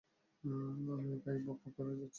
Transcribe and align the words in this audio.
আমি 0.93 1.09
একাই 1.13 1.37
বকবক 1.45 1.73
করে 1.77 1.93
যাচ্ছি। 1.93 2.09